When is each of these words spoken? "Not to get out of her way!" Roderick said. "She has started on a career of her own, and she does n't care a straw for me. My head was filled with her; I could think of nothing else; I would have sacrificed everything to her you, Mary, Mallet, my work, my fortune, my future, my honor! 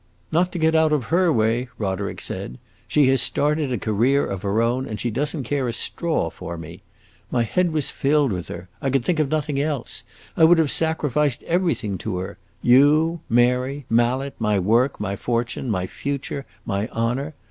"Not 0.31 0.51
to 0.53 0.57
get 0.57 0.73
out 0.73 0.91
of 0.93 1.11
her 1.13 1.31
way!" 1.31 1.69
Roderick 1.77 2.21
said. 2.21 2.57
"She 2.87 3.05
has 3.09 3.21
started 3.21 3.67
on 3.67 3.73
a 3.73 3.77
career 3.77 4.25
of 4.25 4.41
her 4.41 4.59
own, 4.59 4.87
and 4.87 4.99
she 4.99 5.11
does 5.11 5.35
n't 5.37 5.45
care 5.45 5.67
a 5.67 5.73
straw 5.73 6.31
for 6.31 6.57
me. 6.57 6.81
My 7.29 7.43
head 7.43 7.71
was 7.71 7.91
filled 7.91 8.31
with 8.31 8.47
her; 8.47 8.67
I 8.81 8.89
could 8.89 9.05
think 9.05 9.19
of 9.19 9.29
nothing 9.29 9.59
else; 9.61 10.03
I 10.35 10.43
would 10.43 10.57
have 10.57 10.71
sacrificed 10.71 11.43
everything 11.43 11.99
to 11.99 12.17
her 12.17 12.39
you, 12.63 13.19
Mary, 13.29 13.85
Mallet, 13.91 14.33
my 14.39 14.57
work, 14.57 14.99
my 14.99 15.15
fortune, 15.15 15.69
my 15.69 15.85
future, 15.85 16.47
my 16.65 16.87
honor! 16.87 17.35